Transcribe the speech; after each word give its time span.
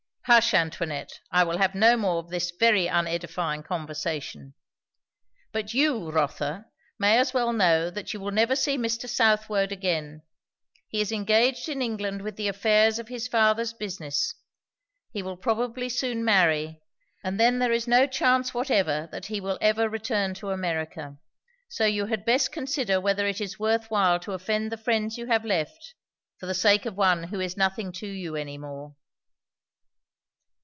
"Hush, 0.27 0.53
Antoinette; 0.53 1.19
I 1.31 1.43
will 1.43 1.57
have 1.57 1.73
no 1.75 1.97
more 1.97 2.19
of 2.19 2.29
this 2.29 2.51
very 2.57 2.85
unedifying 2.87 3.63
conversation. 3.63 4.53
But 5.51 5.73
you, 5.73 6.09
Rotha, 6.11 6.67
may 6.99 7.17
as 7.17 7.33
well 7.33 7.51
know 7.51 7.89
that 7.89 8.13
you 8.13 8.19
will 8.21 8.29
never 8.31 8.55
see 8.55 8.77
Mr. 8.77 9.09
Southwode 9.09 9.71
again. 9.73 10.21
He 10.87 11.01
is 11.01 11.11
engaged 11.11 11.67
in 11.67 11.81
England 11.81 12.21
with 12.21 12.35
the 12.37 12.47
affairs 12.47 12.97
of 12.99 13.07
his 13.09 13.27
father's 13.27 13.73
business; 13.73 14.35
he 15.11 15.21
will 15.23 15.35
probably 15.35 15.89
soon 15.89 16.23
marry; 16.23 16.79
and 17.25 17.37
then 17.39 17.57
there 17.59 17.71
is 17.73 17.85
no 17.87 18.05
chance 18.07 18.53
whatever 18.53 19.09
that 19.11 19.25
he 19.25 19.41
will 19.41 19.57
ever 19.59 19.89
return 19.89 20.33
to 20.35 20.51
America. 20.51 21.17
So 21.67 21.85
you 21.85 22.05
had 22.05 22.23
best 22.25 22.51
consider 22.53 23.01
whether 23.01 23.25
it 23.27 23.41
is 23.41 23.59
worth 23.59 23.89
while 23.91 24.19
to 24.21 24.31
offend 24.33 24.71
the 24.71 24.77
friends 24.77 25.17
you 25.17 25.25
have 25.25 25.43
left, 25.43 25.93
for 26.37 26.45
the 26.45 26.53
sake 26.53 26.85
of 26.85 26.95
one 26.95 27.23
who 27.25 27.39
is 27.41 27.57
nothing 27.57 27.91
to 27.93 28.07
you 28.07 28.35
any 28.37 28.57
more." 28.59 28.95